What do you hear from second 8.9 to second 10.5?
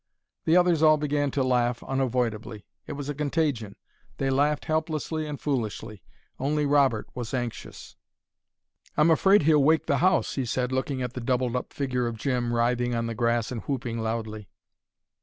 "I'm afraid he'll wake the house," he